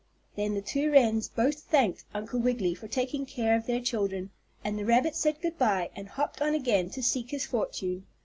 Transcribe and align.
Then 0.35 0.55
the 0.55 0.63
two 0.63 0.89
wrens 0.91 1.27
both 1.29 1.59
thanked 1.59 2.05
Uncle 2.11 2.39
Wiggily 2.39 2.73
for 2.73 2.87
taking 2.87 3.23
care 3.23 3.55
of 3.55 3.67
their 3.67 3.79
children, 3.79 4.31
and 4.63 4.75
the 4.79 4.83
rabbit 4.83 5.15
said 5.15 5.39
good 5.43 5.59
by 5.59 5.91
and 5.95 6.07
hopped 6.09 6.41
on 6.41 6.55
again 6.55 6.89
to 6.89 7.03
seek 7.03 7.29
his 7.29 7.45
fortune. 7.45 8.07